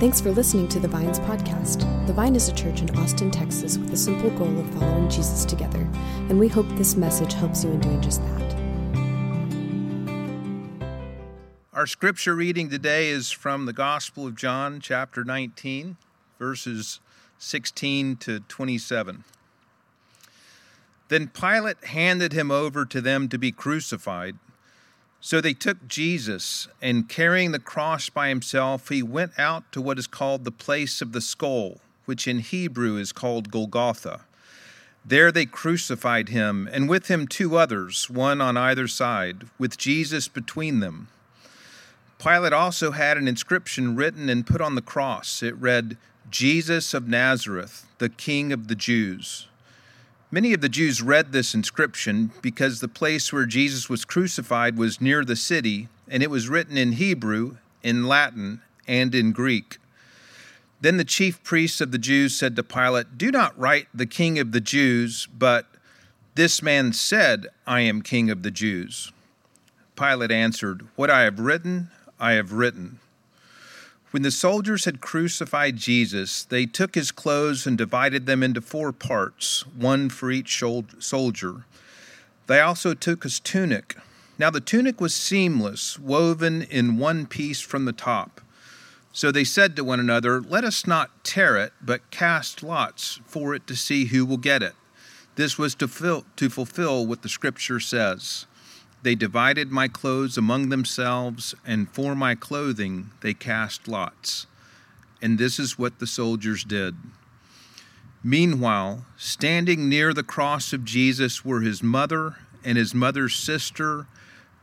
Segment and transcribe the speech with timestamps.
[0.00, 1.80] Thanks for listening to the Vines podcast.
[2.06, 5.44] The Vine is a church in Austin, Texas, with the simple goal of following Jesus
[5.44, 5.86] together,
[6.30, 8.54] and we hope this message helps you in doing just that.
[11.74, 15.98] Our scripture reading today is from the Gospel of John, chapter 19,
[16.38, 17.00] verses
[17.36, 19.24] 16 to 27.
[21.08, 24.38] Then Pilate handed him over to them to be crucified.
[25.20, 29.98] So they took Jesus, and carrying the cross by himself, he went out to what
[29.98, 34.22] is called the place of the skull, which in Hebrew is called Golgotha.
[35.04, 40.26] There they crucified him, and with him two others, one on either side, with Jesus
[40.26, 41.08] between them.
[42.18, 45.42] Pilate also had an inscription written and put on the cross.
[45.42, 45.96] It read,
[46.30, 49.48] Jesus of Nazareth, the King of the Jews.
[50.32, 55.00] Many of the Jews read this inscription because the place where Jesus was crucified was
[55.00, 59.78] near the city, and it was written in Hebrew, in Latin, and in Greek.
[60.80, 64.38] Then the chief priests of the Jews said to Pilate, Do not write the King
[64.38, 65.66] of the Jews, but
[66.36, 69.10] this man said, I am King of the Jews.
[69.96, 73.00] Pilate answered, What I have written, I have written.
[74.10, 78.90] When the soldiers had crucified Jesus, they took his clothes and divided them into four
[78.90, 80.62] parts, one for each
[80.98, 81.64] soldier.
[82.48, 83.96] They also took his tunic.
[84.36, 88.40] Now the tunic was seamless, woven in one piece from the top.
[89.12, 93.54] So they said to one another, Let us not tear it, but cast lots for
[93.54, 94.74] it to see who will get it.
[95.36, 98.46] This was to, fill, to fulfill what the scripture says.
[99.02, 104.46] They divided my clothes among themselves, and for my clothing they cast lots.
[105.22, 106.96] And this is what the soldiers did.
[108.22, 114.06] Meanwhile, standing near the cross of Jesus were his mother and his mother's sister,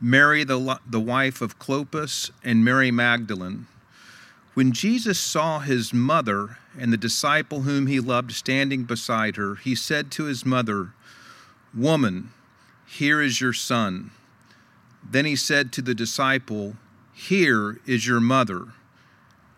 [0.00, 3.66] Mary, the, the wife of Clopas, and Mary Magdalene.
[4.54, 9.74] When Jesus saw his mother and the disciple whom he loved standing beside her, he
[9.74, 10.92] said to his mother,
[11.74, 12.30] Woman,
[12.86, 14.12] here is your son.
[15.02, 16.76] Then he said to the disciple,
[17.14, 18.68] Here is your mother.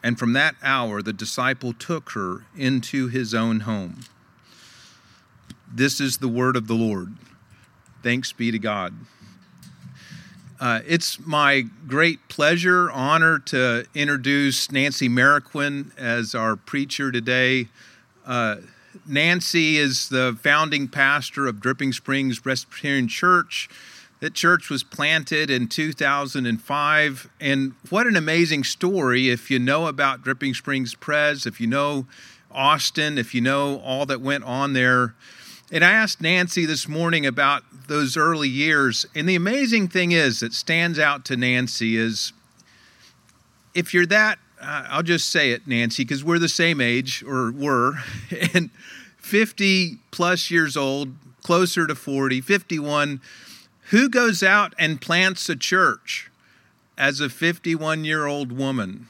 [0.03, 4.01] And from that hour, the disciple took her into his own home.
[5.73, 7.15] This is the word of the Lord.
[8.03, 8.95] Thanks be to God.
[10.59, 17.69] Uh, it's my great pleasure, honor to introduce Nancy Marroquin as our preacher today.
[18.27, 18.57] Uh,
[19.07, 23.69] Nancy is the founding pastor of Dripping Springs Presbyterian Church.
[24.21, 27.31] That church was planted in 2005.
[27.41, 32.07] And what an amazing story if you know about Dripping Springs Pres, if you know
[32.51, 35.15] Austin, if you know all that went on there.
[35.73, 39.07] And I asked Nancy this morning about those early years.
[39.15, 42.33] And the amazing thing is that stands out to Nancy is
[43.75, 47.53] if you're that, uh, I'll just say it, Nancy, because we're the same age, or
[47.53, 47.95] were,
[48.55, 48.71] and
[49.19, 53.21] 50 plus years old, closer to 40, 51
[53.91, 56.31] who goes out and plants a church
[56.97, 59.09] as a 51 year old woman?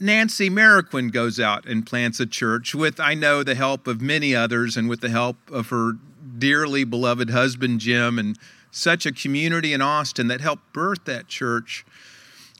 [0.00, 4.34] Nancy Marroquin goes out and plants a church with, I know, the help of many
[4.34, 5.92] others and with the help of her
[6.38, 8.38] dearly beloved husband, Jim, and
[8.70, 11.84] such a community in Austin that helped birth that church.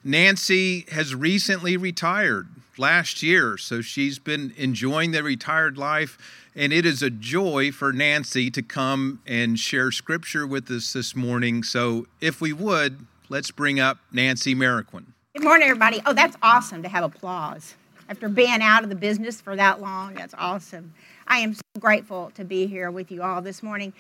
[0.05, 2.49] Nancy has recently retired
[2.79, 6.19] last year, so she's been enjoying the retired life
[6.57, 11.17] and it is a joy for Nancy to come and share scripture with us this
[11.17, 11.62] morning.
[11.62, 15.07] So, if we would, let's bring up Nancy Marroquin.
[15.35, 16.01] Good morning, everybody.
[16.07, 17.75] Oh, that's awesome to have applause.
[18.09, 20.95] After being out of the business for that long, that's awesome.
[21.27, 23.93] I am so grateful to be here with you all this morning.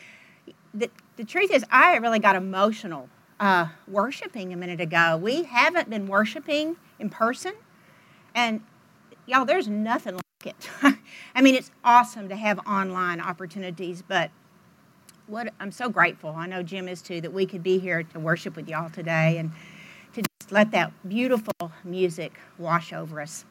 [0.72, 3.08] The, the truth is, I really got emotional
[3.40, 5.16] uh, worshiping a minute ago.
[5.16, 7.54] We haven't been worshiping in person,
[8.34, 8.60] and
[9.26, 10.70] y'all, there's nothing like it.
[11.34, 14.30] I mean, it's awesome to have online opportunities, but
[15.26, 16.30] what I'm so grateful.
[16.30, 19.38] I know Jim is too that we could be here to worship with y'all today
[19.38, 19.52] and
[20.14, 23.44] to just let that beautiful music wash over us.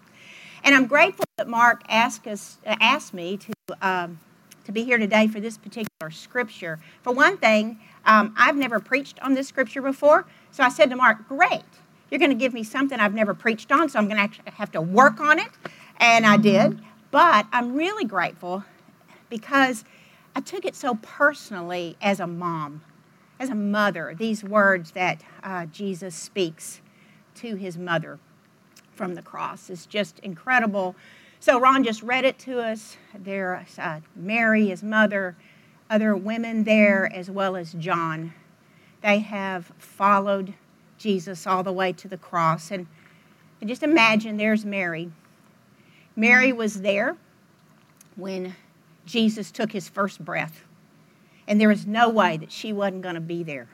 [0.64, 4.20] And I'm grateful that Mark asked us asked me to um,
[4.66, 6.80] to be here today for this particular scripture.
[7.02, 10.96] For one thing, um, I've never preached on this scripture before, so I said to
[10.96, 11.64] Mark, "Great,
[12.14, 14.72] you're going to give me something I've never preached on, so I'm going to have
[14.74, 15.50] to work on it."
[15.98, 16.80] And I did.
[17.12, 18.64] But I'm really grateful
[19.30, 19.84] because
[20.36, 22.82] I took it so personally as a mom,
[23.40, 26.82] as a mother, these words that uh, Jesus speaks
[27.36, 28.20] to his mother
[28.96, 30.96] from the cross is just incredible.
[31.40, 32.98] So Ron just read it to us.
[33.14, 35.36] There's uh, Mary, his mother,
[35.90, 38.34] other women there, as well as John.
[39.02, 40.54] They have followed
[41.04, 42.72] Jesus all the way to the cross.
[42.72, 42.88] And,
[43.60, 45.12] and just imagine there's Mary
[46.16, 47.18] Mary was there
[48.16, 48.56] when
[49.06, 50.64] Jesus took his first breath.
[51.48, 53.68] And there is no way that she wasn't going to be there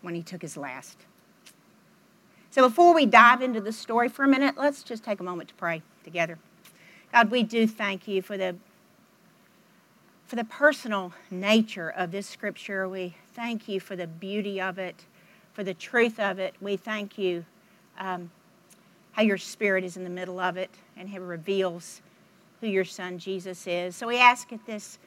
[0.00, 0.98] when he took his last.
[2.50, 5.48] So before we dive into the story for a minute, let's just take a moment
[5.50, 6.38] to pray together.
[7.12, 8.56] God, we do thank you for the
[10.26, 12.88] for the personal nature of this scripture.
[12.88, 15.04] We thank you for the beauty of it,
[15.52, 16.54] for the truth of it.
[16.60, 17.44] We thank you
[17.98, 18.30] um,
[19.12, 22.00] how your spirit is in the middle of it and how reveals
[22.60, 23.96] who your son Jesus is.
[23.96, 24.98] So we ask at this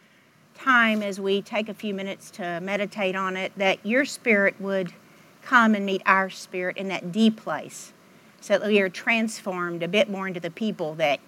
[0.56, 4.94] time as we take a few minutes to meditate on it that your spirit would
[5.42, 7.94] come and meet our spirit in that deep place
[8.42, 11.20] so that we are transformed a bit more into the people that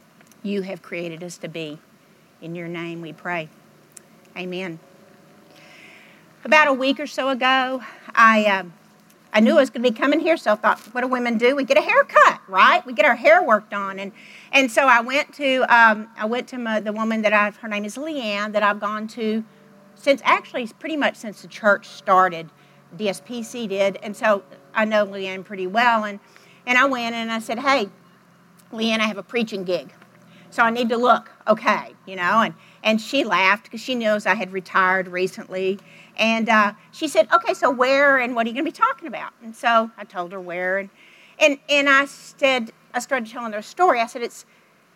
[0.44, 1.80] you have created us to be.
[2.42, 3.50] In your name we pray.
[4.38, 4.80] Amen.
[6.44, 7.82] About a week or so ago,
[8.14, 8.64] I, uh,
[9.34, 11.38] I knew I was going to be coming here, so I thought, what do women
[11.38, 11.56] do?
[11.56, 12.86] We get a haircut, right?
[12.86, 14.00] We get our hair worked on.
[14.00, 14.12] And,
[14.52, 17.68] and so I went to, um, I went to my, the woman that I've, her
[17.68, 19.44] name is Leanne, that I've gone to
[19.96, 22.50] since, actually, pretty much since the church started.
[22.96, 23.98] DSPC did.
[24.02, 24.44] And so
[24.74, 26.06] I know Leanne pretty well.
[26.06, 26.20] And,
[26.66, 27.90] and I went and I said, hey,
[28.72, 29.94] Leanne, I have a preaching gig.
[30.50, 32.42] So I need to look okay, you know.
[32.42, 32.54] And,
[32.84, 35.80] and she laughed because she knows I had retired recently.
[36.18, 39.08] And uh, she said, okay, so where and what are you going to be talking
[39.08, 39.34] about?
[39.44, 40.80] And so I told her where.
[40.80, 40.90] And,
[41.40, 44.00] and, and I said, I started telling her a story.
[44.00, 44.46] I said, it's,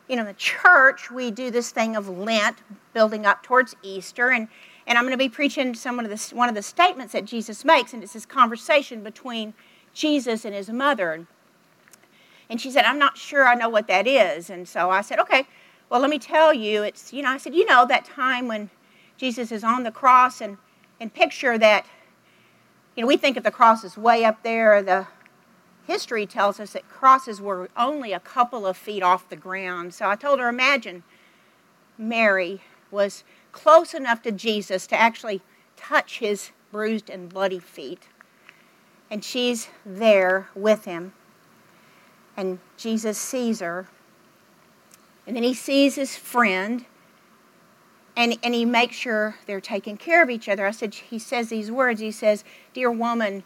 [0.10, 2.58] you know, in the church, we do this thing of Lent,
[2.94, 4.32] building up towards Easter.
[4.32, 4.48] And,
[4.88, 7.64] and I'm going to be preaching some of the, one of the statements that Jesus
[7.64, 7.94] makes.
[7.94, 9.54] And it's this conversation between
[9.94, 11.28] Jesus and his mother.
[12.50, 14.50] And she said, I'm not sure I know what that is.
[14.50, 15.46] And so I said, okay,
[15.90, 16.82] well, let me tell you.
[16.82, 18.72] It's, you know, I said, you know, that time when
[19.18, 20.58] Jesus is on the cross and,
[21.02, 21.86] and picture that,
[22.96, 24.82] you know, we think of the cross as way up there.
[24.82, 25.08] The
[25.88, 29.94] history tells us that crosses were only a couple of feet off the ground.
[29.94, 31.04] So I told her, imagine
[31.98, 32.62] Mary
[32.92, 35.42] was close enough to Jesus to actually
[35.76, 38.08] touch his bruised and bloody feet.
[39.10, 41.14] And she's there with him
[42.38, 43.88] and Jesus sees her.
[45.26, 46.86] And then he sees his friend
[48.22, 50.68] and, and he makes sure they're taking care of each other.
[50.68, 52.00] I said, he says these words.
[52.00, 53.42] He says, Dear woman,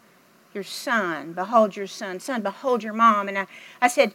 [0.52, 3.26] your son, behold your son, son, behold your mom.
[3.28, 3.46] And I,
[3.80, 4.14] I said,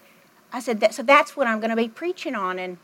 [0.53, 2.59] I said, that, so that's what I'm going to be preaching on.
[2.59, 2.77] And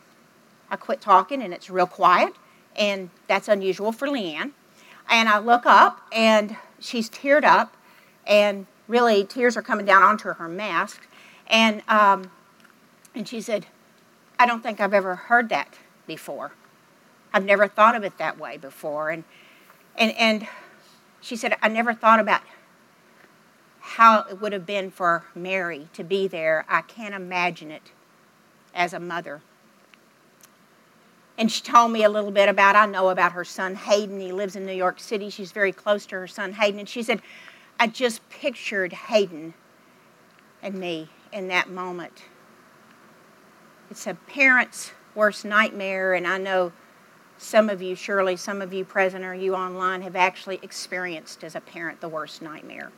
[0.71, 2.33] I quit talking and it's real quiet.
[2.75, 4.53] And that's unusual for Leanne.
[5.07, 7.77] And I look up and she's teared up
[8.25, 11.07] and really tears are coming down onto her mask.
[11.45, 12.31] And, um,
[13.13, 13.67] and she said,
[14.39, 15.75] I don't think I've ever heard that
[16.07, 16.53] before.
[17.37, 19.11] I've never thought of it that way before.
[19.11, 19.23] And,
[19.95, 20.47] and, and
[21.21, 22.41] she said, I never thought about
[23.79, 26.65] how it would have been for Mary to be there.
[26.67, 27.91] I can't imagine it
[28.73, 29.41] as a mother.
[31.37, 34.19] And she told me a little bit about, I know about her son Hayden.
[34.19, 35.29] He lives in New York City.
[35.29, 36.79] She's very close to her son Hayden.
[36.79, 37.21] And she said,
[37.79, 39.53] I just pictured Hayden
[40.63, 42.23] and me in that moment.
[43.91, 46.71] It's a parent's worst nightmare, and I know
[47.37, 51.55] some of you, surely some of you present or you online, have actually experienced as
[51.55, 52.91] a parent the worst nightmare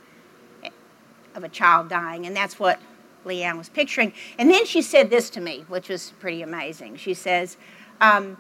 [1.36, 2.80] of a child dying, and that's what
[3.26, 4.14] Leanne was picturing.
[4.38, 6.96] And then she said this to me, which was pretty amazing.
[6.98, 7.58] She says,
[8.02, 8.38] um,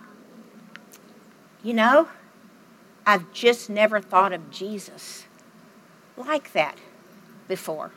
[1.63, 2.07] You know,
[3.05, 5.25] I've just never thought of Jesus
[6.17, 6.77] like that
[7.47, 7.91] before.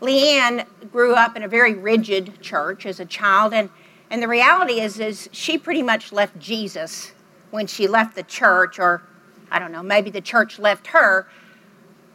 [0.00, 3.70] Leanne grew up in a very rigid church as a child, and,
[4.10, 7.12] and the reality is, is she pretty much left Jesus
[7.50, 9.02] when she left the church, or
[9.50, 11.28] I don't know, maybe the church left her,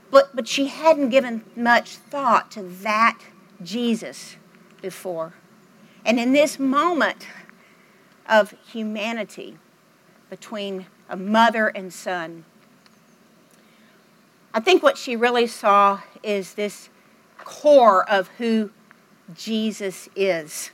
[0.09, 3.19] but, but she hadn't given much thought to that
[3.63, 4.35] Jesus
[4.81, 5.33] before.
[6.05, 7.27] And in this moment
[8.27, 9.57] of humanity
[10.29, 12.45] between a mother and son,
[14.53, 16.89] I think what she really saw is this
[17.37, 18.71] core of who
[19.33, 20.71] Jesus is.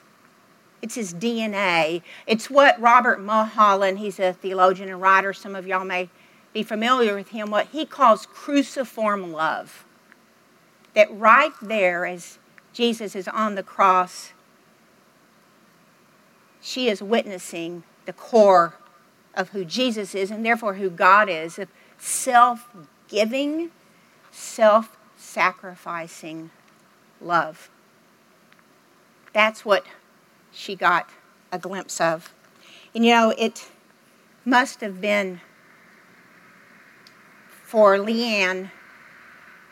[0.82, 2.02] It's his DNA.
[2.26, 6.10] It's what Robert Mulholland, he's a theologian and writer, some of y'all may
[6.54, 9.86] be familiar with him, what he calls cruciform love.
[10.94, 12.40] That right there, as
[12.74, 14.34] Jesus is on the cross,
[16.62, 18.76] she is witnessing the core
[19.34, 22.68] of who Jesus is and therefore who God is, of self
[23.08, 23.72] giving,
[24.32, 26.50] self sacrificing
[27.22, 27.70] love.
[29.34, 29.86] That's what
[30.58, 31.10] she got
[31.52, 32.34] a glimpse of.
[32.96, 33.70] And you know, it
[34.44, 35.40] must have been
[37.64, 38.72] for Leanne,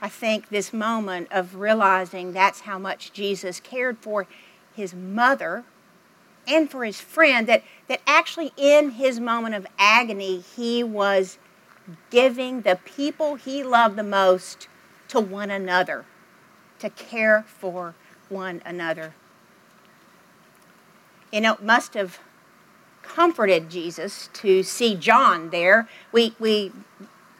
[0.01, 4.27] I think, this moment of realizing that's how much Jesus cared for
[4.75, 5.63] his mother
[6.47, 11.39] and for his friend that, that actually in his moment of agony, he was
[12.11, 14.67] giving the people he loved the most
[15.07, 16.05] to one another,
[16.79, 17.95] to care for
[18.29, 19.15] one another.
[21.35, 22.19] You know, it must have
[23.03, 25.89] comforted Jesus to see John there.
[26.13, 26.71] We, we,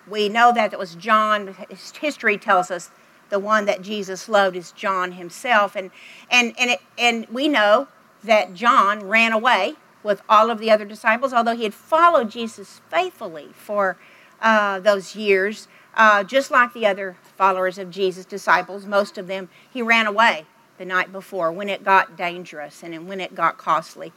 [0.06, 1.56] we know that it was John,
[2.02, 2.92] history tells us
[3.30, 5.78] the one that Jesus loved is John himself.
[5.78, 5.92] And,
[6.30, 7.88] and, and, it, and we know
[8.22, 12.82] that John ran away with all of the other disciples, although he had followed Jesus
[12.90, 13.96] faithfully for
[14.42, 19.48] uh, those years, uh, just like the other followers of Jesus, disciples, most of them,
[19.72, 24.14] he ran away the night before when it got dangerous and when it got costly.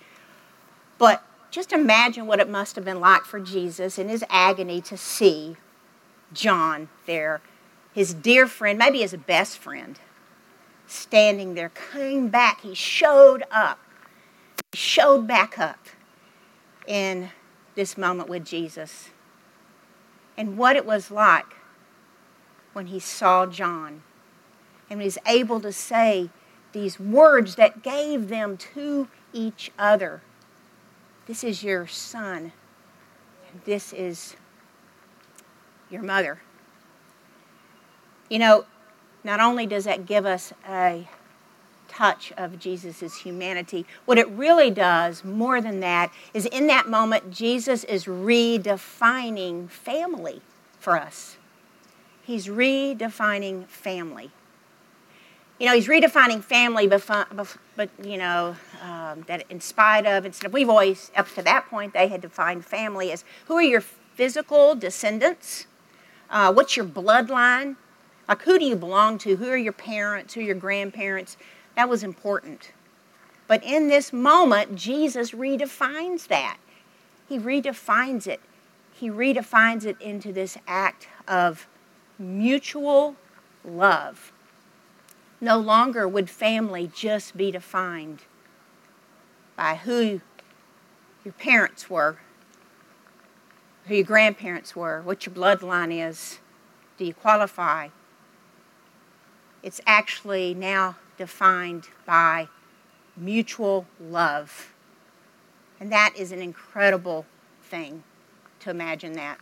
[0.98, 4.96] But just imagine what it must have been like for Jesus in his agony to
[4.96, 5.56] see
[6.32, 7.40] John there,
[7.94, 9.98] his dear friend, maybe his best friend,
[10.86, 12.60] standing there, came back.
[12.60, 13.78] He showed up.
[14.72, 15.86] He showed back up
[16.86, 17.30] in
[17.74, 19.10] this moment with Jesus.
[20.36, 21.56] And what it was like
[22.72, 24.02] when he saw John
[24.90, 26.30] and was able to say
[26.72, 30.20] these words that gave them to each other.
[31.26, 32.52] This is your son.
[33.64, 34.36] This is
[35.90, 36.40] your mother.
[38.28, 38.64] You know,
[39.24, 41.08] not only does that give us a
[41.88, 47.30] touch of Jesus' humanity, what it really does, more than that, is in that moment,
[47.30, 50.42] Jesus is redefining family
[50.78, 51.36] for us.
[52.22, 54.30] He's redefining family.
[55.58, 60.52] You know, he's redefining family, but, you know, um, that in spite of, instead of,
[60.52, 64.74] we've always, up to that point, they had defined family as who are your physical
[64.76, 65.66] descendants?
[66.30, 67.76] Uh, what's your bloodline?
[68.28, 69.36] Like, who do you belong to?
[69.36, 70.34] Who are your parents?
[70.34, 71.36] Who are your grandparents?
[71.74, 72.72] That was important.
[73.46, 76.58] But in this moment, Jesus redefines that.
[77.28, 78.40] He redefines it.
[78.92, 81.66] He redefines it into this act of
[82.18, 83.16] mutual
[83.64, 84.32] love.
[85.40, 88.22] No longer would family just be defined
[89.56, 90.20] by who
[91.24, 92.18] your parents were,
[93.86, 96.38] who your grandparents were, what your bloodline is.
[96.96, 97.88] Do you qualify?
[99.62, 102.48] It's actually now defined by
[103.16, 104.72] mutual love.
[105.80, 107.26] And that is an incredible
[107.62, 108.02] thing
[108.60, 109.38] to imagine that.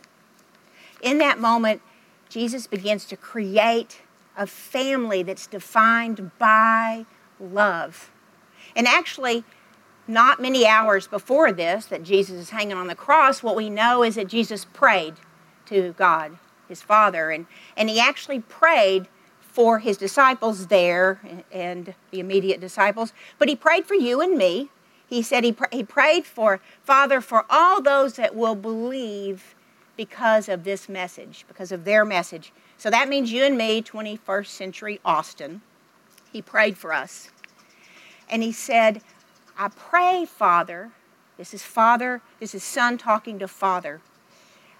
[1.01, 1.81] In that moment,
[2.29, 4.01] Jesus begins to create
[4.37, 7.05] a family that's defined by
[7.39, 8.11] love.
[8.75, 9.43] And actually,
[10.07, 14.03] not many hours before this, that Jesus is hanging on the cross, what we know
[14.03, 15.15] is that Jesus prayed
[15.65, 16.37] to God,
[16.69, 19.07] his Father, and, and he actually prayed
[19.41, 21.19] for his disciples there
[21.51, 24.69] and the immediate disciples, but he prayed for you and me.
[25.07, 29.55] He said he, pr- he prayed for, Father, for all those that will believe
[29.97, 32.53] because of this message, because of their message.
[32.77, 35.61] So that means you and me, 21st century Austin.
[36.31, 37.29] He prayed for us.
[38.29, 39.01] And he said,
[39.57, 40.91] I pray, Father,
[41.37, 44.01] this is Father, this is Son talking to Father.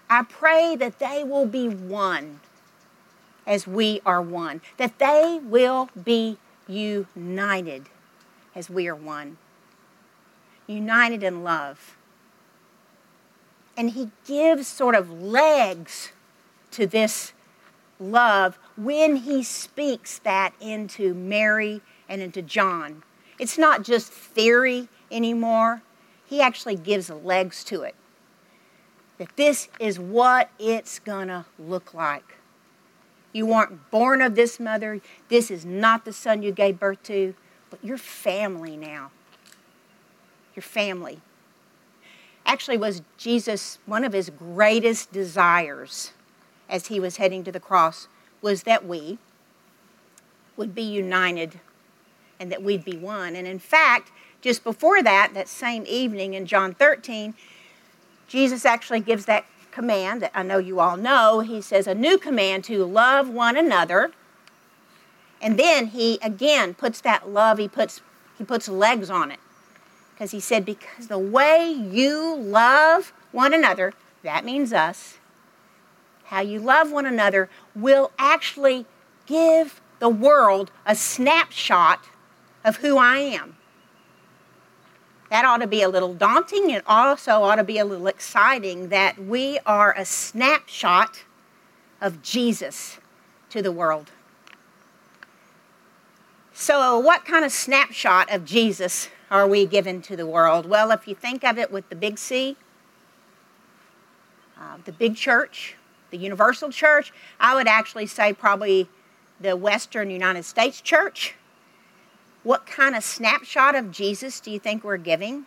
[0.08, 2.40] I pray that they will be one
[3.46, 7.86] as we are one, that they will be united
[8.54, 9.38] as we are one,
[10.66, 11.97] united in love.
[13.78, 16.10] And he gives sort of legs
[16.72, 17.32] to this
[18.00, 23.04] love when he speaks that into Mary and into John.
[23.38, 25.82] It's not just theory anymore,
[26.26, 27.94] he actually gives legs to it.
[29.18, 32.34] That this is what it's to look like.
[33.32, 35.00] You weren't born of this mother.
[35.28, 37.34] This is not the son you gave birth to,
[37.70, 39.12] but you're family now.
[40.56, 41.20] Your family.
[42.48, 46.12] Actually, was Jesus one of his greatest desires
[46.66, 48.08] as he was heading to the cross
[48.40, 49.18] was that we
[50.56, 51.60] would be united
[52.40, 53.36] and that we'd be one.
[53.36, 57.34] And in fact, just before that, that same evening in John 13,
[58.28, 61.40] Jesus actually gives that command that I know you all know.
[61.40, 64.12] He says, a new command to love one another.
[65.42, 68.00] And then he again puts that love, he puts,
[68.38, 69.38] he puts legs on it.
[70.18, 73.94] Because he said, because the way you love one another,
[74.24, 75.18] that means us,
[76.24, 78.84] how you love one another will actually
[79.26, 82.08] give the world a snapshot
[82.64, 83.58] of who I am.
[85.30, 86.70] That ought to be a little daunting.
[86.70, 91.22] It also ought to be a little exciting that we are a snapshot
[92.00, 92.98] of Jesus
[93.50, 94.10] to the world.
[96.52, 100.66] So, what kind of snapshot of Jesus are we given to the world?
[100.66, 102.56] Well, if you think of it with the big C,
[104.58, 105.76] uh, the big church,
[106.10, 108.88] the universal church, I would actually say probably
[109.40, 111.34] the Western United States church.
[112.42, 115.44] What kind of snapshot of Jesus do you think we're giving?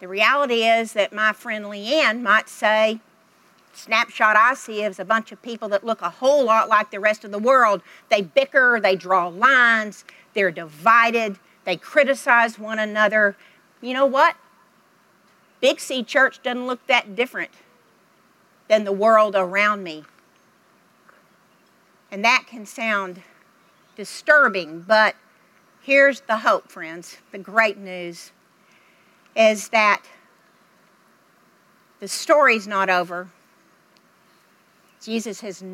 [0.00, 3.00] The reality is that my friend Leanne might say,
[3.72, 7.00] snapshot I see is a bunch of people that look a whole lot like the
[7.00, 7.82] rest of the world.
[8.10, 13.36] They bicker, they draw lines, they're divided, they criticize one another.
[13.82, 14.36] You know what?
[15.60, 17.50] Big C Church doesn't look that different
[18.68, 20.04] than the world around me.
[22.10, 23.22] And that can sound
[23.96, 25.16] disturbing, but
[25.82, 27.18] here's the hope, friends.
[27.32, 28.30] The great news
[29.34, 30.02] is that
[31.98, 33.28] the story's not over.
[35.02, 35.64] Jesus has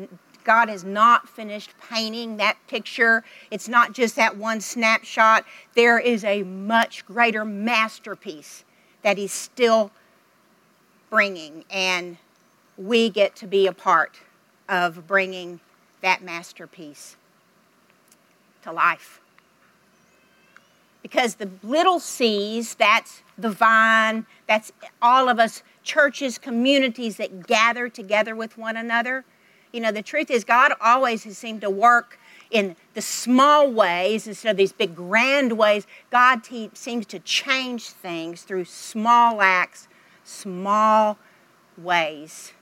[0.43, 3.23] God has not finished painting that picture.
[3.51, 5.45] It's not just that one snapshot.
[5.75, 8.63] There is a much greater masterpiece
[9.01, 9.91] that he's still
[11.09, 12.17] bringing and
[12.77, 14.19] we get to be a part
[14.67, 15.59] of bringing
[16.01, 17.15] that masterpiece
[18.63, 19.21] to life.
[21.01, 24.71] Because the little C's, that's the vine, that's
[25.01, 29.25] all of us churches, communities that gather together with one another.
[29.73, 32.19] You know, the truth is, God always has seemed to work
[32.51, 35.87] in the small ways instead of these big grand ways.
[36.11, 39.87] God te- seems to change things through small acts,
[40.23, 41.17] small
[41.75, 42.53] ways.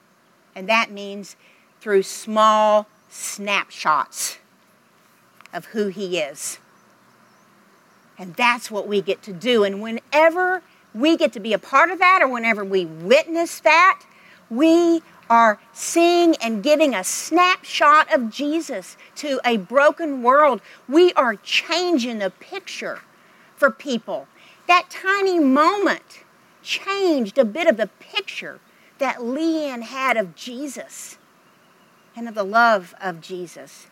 [0.55, 1.35] And that means
[1.81, 4.37] through small snapshots
[5.53, 6.59] of who He is.
[8.17, 9.65] And that's what we get to do.
[9.65, 10.63] And whenever
[10.93, 14.01] we get to be a part of that, or whenever we witness that,
[14.49, 15.01] we
[15.31, 20.61] are seeing and giving a snapshot of Jesus to a broken world.
[20.89, 22.99] We are changing the picture
[23.55, 24.27] for people.
[24.67, 26.25] That tiny moment
[26.61, 28.59] changed a bit of the picture
[28.97, 31.17] that Leanne had of Jesus
[32.13, 33.87] and of the love of Jesus.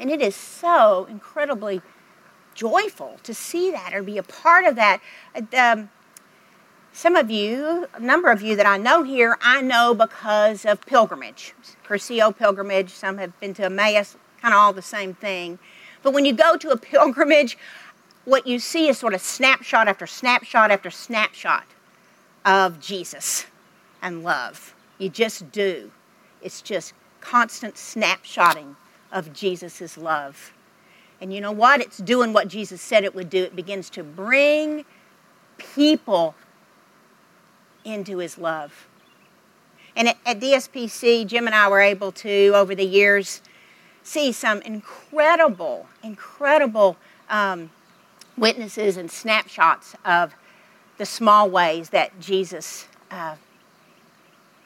[0.00, 1.80] And it is so incredibly
[2.54, 5.00] joyful to see that or be a part of that.
[5.56, 5.90] Um,
[6.98, 10.84] some of you, a number of you that I know here, I know because of
[10.84, 11.54] pilgrimage.
[11.86, 15.60] Cursillo pilgrimage, some have been to Emmaus, kind of all the same thing.
[16.02, 17.56] But when you go to a pilgrimage,
[18.24, 21.66] what you see is sort of snapshot after snapshot after snapshot
[22.44, 23.46] of Jesus
[24.02, 24.74] and love.
[24.98, 25.92] You just do.
[26.42, 28.74] It's just constant snapshotting
[29.12, 30.52] of Jesus' love.
[31.20, 31.80] And you know what?
[31.80, 33.44] It's doing what Jesus said it would do.
[33.44, 34.84] It begins to bring
[35.58, 36.34] people
[37.88, 38.86] into his love.
[39.96, 43.42] And at, DSPC, Jim and I were able to, over the years,
[44.02, 46.96] see some incredible, incredible
[47.28, 47.70] um,
[48.36, 50.34] witnesses and snapshots of
[50.98, 53.36] the small ways that Jesus uh,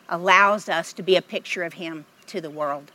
[0.08, 2.92] allows us to be a picture of Him to the world.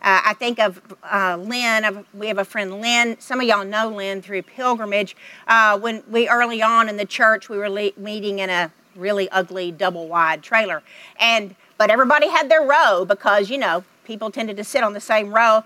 [0.00, 2.04] Uh, I think of uh, Lynn.
[2.14, 3.16] We have a friend, Lynn.
[3.18, 5.16] Some of y'all know Lynn through pilgrimage.
[5.46, 9.28] Uh, when we early on in the church, we were le- meeting in a really
[9.30, 10.82] ugly double wide trailer,
[11.18, 15.00] and but everybody had their row because you know people tended to sit on the
[15.00, 15.64] same row.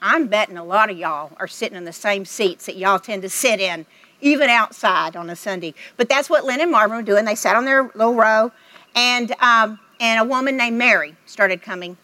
[0.00, 3.22] I'm betting a lot of y'all are sitting in the same seats that y'all tend
[3.22, 3.86] to sit in,
[4.20, 5.74] even outside on a Sunday.
[5.96, 7.24] But that's what Lynn and Marvin were doing.
[7.24, 8.50] They sat on their little row,
[8.96, 11.96] and um, and a woman named Mary started coming.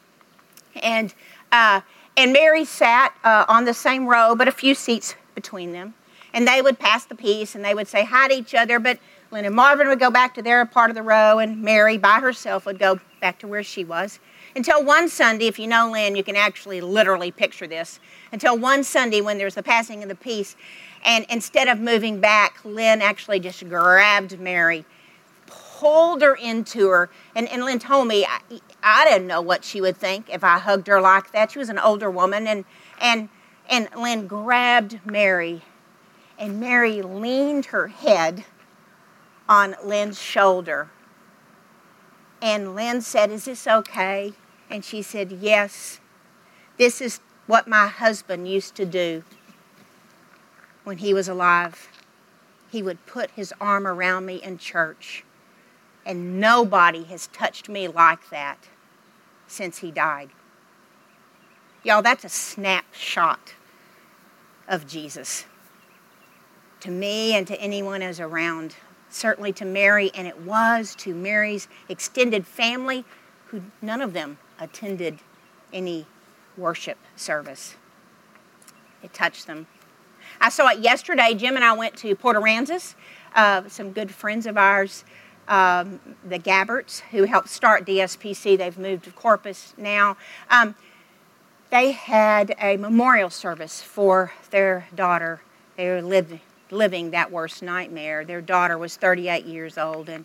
[0.77, 1.13] And,
[1.51, 1.81] uh,
[2.17, 5.95] and Mary sat uh, on the same row, but a few seats between them.
[6.33, 9.01] And they would pass the peace and they would say hi to each other, but
[9.31, 12.21] Lynn and Marvin would go back to their part of the row, and Mary by
[12.21, 14.21] herself would go back to where she was.
[14.57, 18.01] Until one Sunday, if you know Lynn, you can actually literally picture this.
[18.33, 20.57] Until one Sunday when there's the passing of the peace,
[21.05, 24.85] and instead of moving back, Lynn actually just grabbed Mary
[25.79, 27.09] pulled her into her.
[27.37, 28.41] And, and Lynn told me, I,
[28.83, 31.53] I didn't know what she would think if I hugged her like that.
[31.53, 32.47] She was an older woman.
[32.47, 32.65] And,
[33.01, 33.29] and,
[33.69, 35.63] and Lynn grabbed Mary,
[36.39, 38.45] and Mary leaned her head
[39.49, 40.91] on Lynn's shoulder.
[42.41, 44.35] And Lynn said, Is this okay?
[44.71, 46.01] And she said, Yes.
[46.77, 49.25] This is what my husband used to do
[50.85, 51.89] when he was alive.
[52.71, 55.25] He would put his arm around me in church
[56.09, 58.69] and nobody has touched me like that
[59.47, 60.31] since he died.
[61.85, 63.55] Y'all, that's a snapshot
[64.67, 65.45] of Jesus.
[66.81, 68.77] To me and to anyone who's around,
[69.11, 73.05] certainly to Mary, and it was to Mary's extended family,
[73.47, 75.19] who none of them attended
[75.73, 76.07] any
[76.57, 77.77] worship service.
[79.03, 79.67] It touched them.
[80.41, 81.35] I saw it yesterday.
[81.35, 82.95] Jim and I went to Port Aransas.
[83.35, 85.05] Uh, some good friends of ours,
[85.49, 88.57] um, the Gabberts, who helped start DSPC.
[88.59, 90.17] They've moved to Corpus now.
[90.51, 90.75] Um,
[91.71, 95.43] they had a memorial service for their daughter.
[95.77, 96.03] They were
[96.71, 98.25] living, that worst nightmare.
[98.25, 100.25] Their daughter was 38 years old and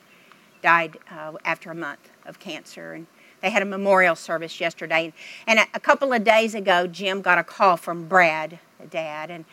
[0.61, 2.93] died uh, after a month of cancer.
[2.93, 3.07] And
[3.41, 5.13] they had a memorial service yesterday.
[5.47, 9.29] And a, a couple of days ago, Jim got a call from Brad, the dad,
[9.29, 9.45] and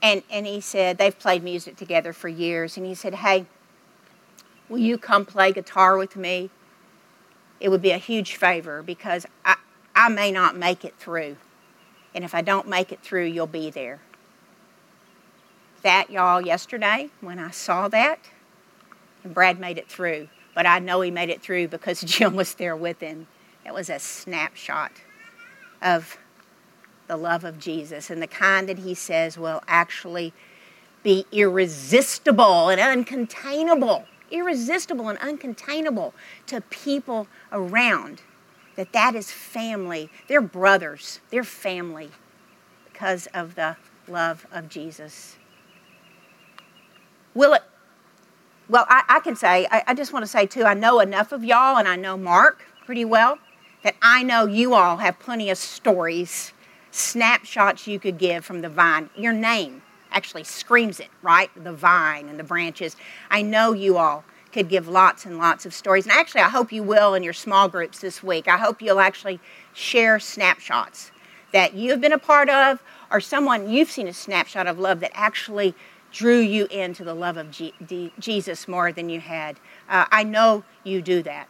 [0.00, 2.76] and, and he said, they've played music together for years.
[2.76, 3.46] And he said, Hey,
[4.68, 6.50] will you come play guitar with me?
[7.60, 9.56] It would be a huge favor because I,
[9.94, 11.36] I may not make it through.
[12.14, 14.00] And if I don't make it through, you'll be there.
[15.82, 18.18] That, y'all, yesterday when I saw that,
[19.24, 20.28] and Brad made it through.
[20.54, 23.26] But I know he made it through because Jim was there with him.
[23.64, 24.92] It was a snapshot
[25.82, 26.18] of
[27.06, 30.32] the love of Jesus and the kind that he says will actually
[31.02, 36.12] be irresistible and uncontainable, irresistible and uncontainable
[36.46, 38.22] to people around.
[38.76, 40.10] That that is family.
[40.28, 41.20] They're brothers.
[41.30, 42.10] They're family
[42.92, 45.36] because of the love of Jesus.
[47.34, 47.62] Will it?
[48.68, 51.32] Well, I, I can say, I, I just want to say too, I know enough
[51.32, 53.38] of y'all and I know Mark pretty well
[53.82, 56.52] that I know you all have plenty of stories
[56.90, 59.10] snapshots you could give from the vine.
[59.16, 61.50] Your name actually screams it, right?
[61.62, 62.96] The vine and the branches.
[63.30, 66.04] I know you all could give lots and lots of stories.
[66.04, 68.48] And actually, I hope you will in your small groups this week.
[68.48, 69.40] I hope you'll actually
[69.74, 71.10] share snapshots
[71.52, 75.12] that you've been a part of or someone you've seen a snapshot of love that
[75.14, 75.74] actually
[76.12, 79.58] drew you into the love of G- D- Jesus more than you had.
[79.88, 81.48] Uh, I know you do that.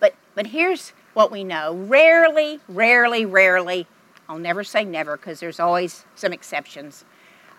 [0.00, 3.86] But, but here's what we know rarely, rarely, rarely
[4.28, 7.04] I'll never say never because there's always some exceptions.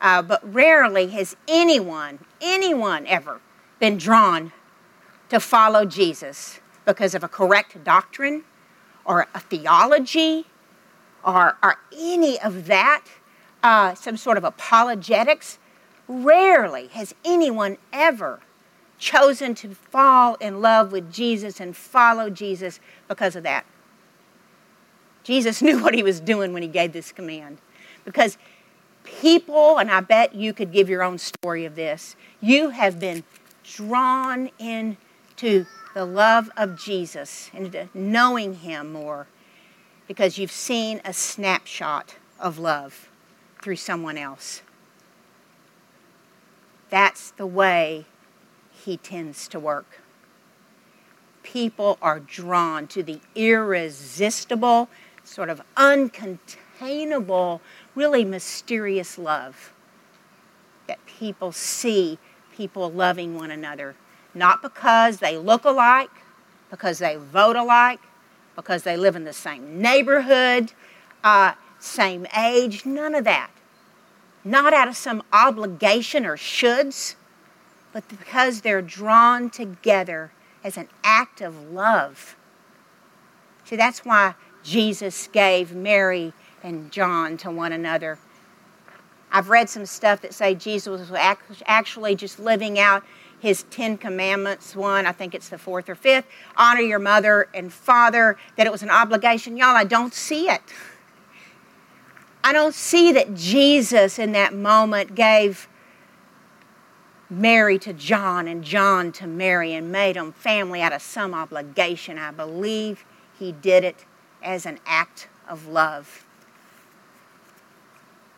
[0.01, 3.39] Uh, but rarely has anyone, anyone ever
[3.79, 4.51] been drawn
[5.29, 8.43] to follow Jesus because of a correct doctrine
[9.05, 10.47] or a theology
[11.23, 13.05] or, or any of that,
[13.63, 15.59] uh, some sort of apologetics.
[16.07, 18.39] Rarely has anyone ever
[18.97, 23.65] chosen to fall in love with Jesus and follow Jesus because of that.
[25.23, 27.57] Jesus knew what he was doing when he gave this command.
[28.05, 28.37] Because
[29.03, 33.23] people, and I bet you could give your own story of this, you have been
[33.63, 39.27] drawn into the love of Jesus, and knowing him more,
[40.07, 43.09] because you've seen a snapshot of love
[43.61, 44.61] through someone else.
[46.89, 48.05] That's the way
[48.71, 50.01] he tends to work.
[51.43, 54.89] People are drawn to the irresistible
[55.23, 57.59] sort of uncontainable,
[57.95, 59.73] really mysterious love
[60.87, 62.19] that people see
[62.55, 63.95] people loving one another,
[64.33, 66.09] not because they look alike,
[66.69, 67.99] because they vote alike,
[68.55, 70.71] because they live in the same neighborhood,
[71.23, 73.51] uh, same age, none of that.
[74.45, 77.15] Not out of some obligation or shoulds,
[77.91, 80.31] but because they're drawn together
[80.63, 82.35] as an act of love.
[83.63, 88.19] See, that's why Jesus gave Mary and John to one another.
[89.31, 91.11] I've read some stuff that say Jesus was
[91.65, 93.03] actually just living out
[93.39, 96.25] his Ten Commandments one, I think it's the fourth or fifth,
[96.57, 99.57] honor your mother and father, that it was an obligation.
[99.57, 100.61] Y'all, I don't see it.
[102.45, 105.67] I don't see that Jesus in that moment gave
[107.27, 112.19] Mary to John and John to Mary and made them family out of some obligation.
[112.19, 113.03] I believe
[113.39, 114.05] he did it
[114.43, 116.23] as an act of love.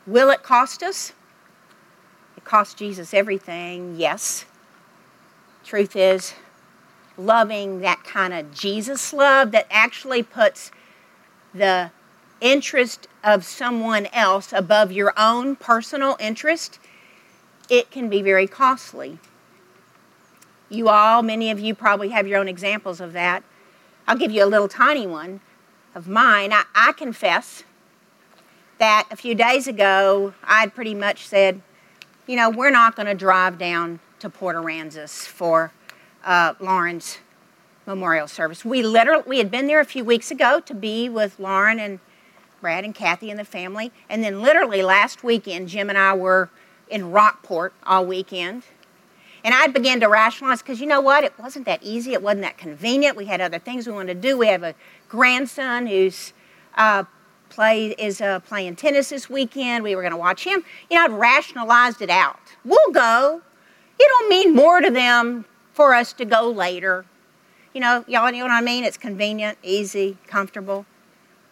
[0.06, 1.12] Will it cost us?
[2.38, 4.46] It cost Jesus everything, yes.
[5.66, 6.34] Truth is,
[7.18, 10.72] loving that kind of Jesus love that actually puts
[11.54, 11.92] the
[12.42, 16.80] interest of someone else above your own personal interest,
[17.70, 19.20] it can be very costly.
[20.70, 23.44] You all, many of you probably have your own examples of that.
[24.08, 25.42] I'll give you a little tiny one
[25.98, 27.64] of mine, I, I confess
[28.78, 31.60] that a few days ago I'd pretty much said,
[32.28, 35.72] you know, we're not going to drive down to Port Aransas for
[36.24, 37.18] uh, Lauren's
[37.88, 38.64] memorial service.
[38.64, 42.00] We literally we had been there a few weeks ago to be with Lauren and
[42.68, 46.50] Brad and Kathy and the family, and then literally last weekend Jim and I were
[46.90, 48.64] in Rockport all weekend.
[49.46, 51.24] And I began to rationalize because you know what?
[51.24, 52.12] It wasn't that easy.
[52.12, 53.16] It wasn't that convenient.
[53.16, 54.38] We had other things we wanted to do.
[54.38, 54.76] We have a
[55.08, 56.34] grandson who's
[56.76, 57.06] uh,
[57.48, 59.86] play is uh, playing tennis this weekend.
[59.86, 60.66] We were going to watch him.
[60.90, 62.38] You know, I'd rationalized it out.
[62.66, 63.42] We'll go.
[63.98, 67.06] It don't mean more to them for us to go later.
[67.74, 68.84] You know, y'all you know what I mean?
[68.84, 70.86] It's convenient, easy, comfortable.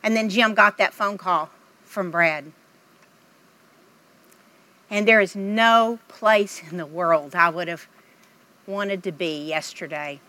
[0.05, 1.49] And then Jim got that phone call
[1.83, 2.51] from Brad.
[4.87, 7.87] And there is no place in the world I would have
[8.67, 10.19] wanted to be yesterday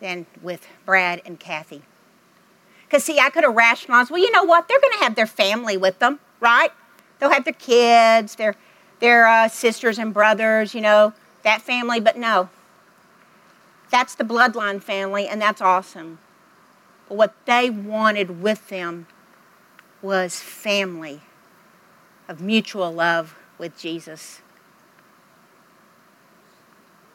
[0.00, 1.82] than with Brad and Kathy.
[2.84, 4.66] Because, see, I could have rationalized, well, you know what?
[4.66, 6.72] They're going to have their family with them, right?
[7.20, 8.56] They'll have their kids, their,
[8.98, 11.12] their uh, sisters and brothers, you know,
[11.44, 12.00] that family.
[12.00, 12.48] But no,
[13.92, 16.18] that's the bloodline family, and that's awesome.
[17.08, 19.06] But what they wanted with them
[20.02, 21.22] was family
[22.28, 24.40] of mutual love with Jesus.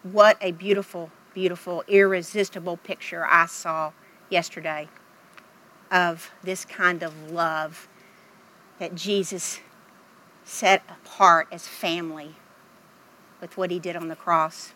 [0.04, 3.92] What a beautiful, beautiful, irresistible picture I saw
[4.30, 4.88] yesterday
[5.92, 7.88] of this kind of love
[8.80, 9.60] that Jesus
[10.44, 12.36] set apart as family
[13.40, 14.74] with what he did on the cross.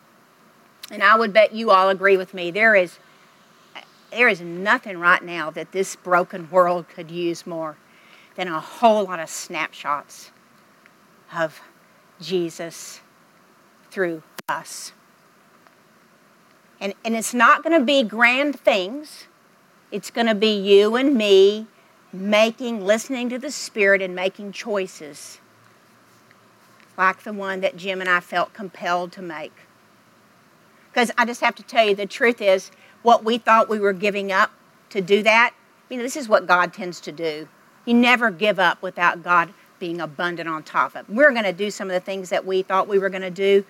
[0.91, 2.51] And I would bet you all agree with me.
[2.51, 2.99] There is,
[4.15, 7.75] there is nothing right now that this broken world could use more
[8.35, 10.31] than a whole lot of snapshots
[11.35, 11.59] of
[12.21, 13.01] Jesus
[13.91, 14.93] through us.
[16.79, 19.25] And, and it's not going to be grand things.
[19.91, 21.67] It's going to be you and me
[22.13, 25.39] making, listening to the Spirit and making choices
[26.97, 29.53] like the one that Jim and I felt compelled to make.
[30.89, 32.71] Because I just have to tell you, the truth is,
[33.05, 34.51] what we thought we were giving up
[34.89, 35.53] to do that,
[35.89, 37.47] you know, this is what God tends to do.
[37.85, 41.13] You never give up without God being abundant on top of it.
[41.13, 43.29] We're going to do some of the things that we thought we were going to
[43.29, 43.63] do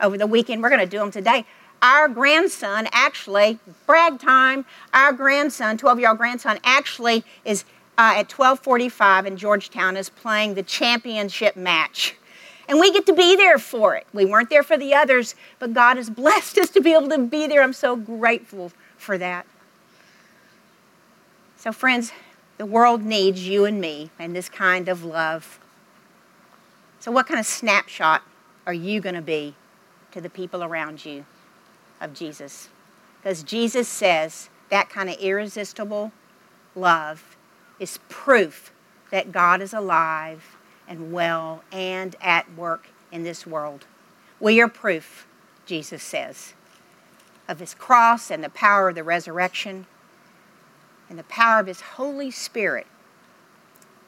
[0.00, 0.62] over the weekend.
[0.62, 1.46] We're going to do them today.
[1.80, 7.64] Our grandson actually, brag time, our grandson, 12 year old grandson, actually is
[7.96, 12.16] uh, at 1245 in Georgetown is playing the championship match.
[12.68, 14.06] And we get to be there for it.
[14.12, 17.18] We weren't there for the others, but God has blessed us to be able to
[17.18, 17.62] be there.
[17.62, 19.46] I'm so grateful for that.
[21.56, 22.12] So, friends,
[22.58, 25.58] the world needs you and me and this kind of love.
[27.00, 28.22] So, what kind of snapshot
[28.66, 29.54] are you going to be
[30.12, 31.26] to the people around you
[32.00, 32.68] of Jesus?
[33.20, 36.12] Because Jesus says that kind of irresistible
[36.74, 37.36] love
[37.78, 38.72] is proof
[39.10, 40.56] that God is alive
[40.88, 43.86] and well and at work in this world.
[44.40, 45.26] We are proof,
[45.66, 46.54] Jesus says,
[47.48, 49.86] of his cross and the power of the resurrection
[51.08, 52.86] and the power of his Holy Spirit.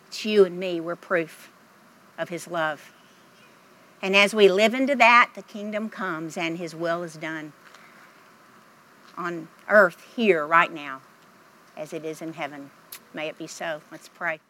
[0.06, 1.50] It's you and me, we're proof
[2.16, 2.92] of his love.
[4.00, 7.52] And as we live into that, the kingdom comes and his will is done
[9.16, 11.00] on earth here right now
[11.76, 12.70] as it is in heaven.
[13.12, 13.80] May it be so.
[13.90, 14.40] Let's pray.